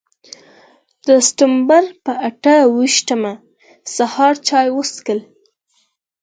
د 1.05 1.07
سپټمبر 1.27 1.83
پر 2.03 2.15
اته 2.29 2.55
ویشتمه 2.75 3.33
سهار 3.95 4.33
چای 4.47 4.67
وڅښلې. 4.75 5.19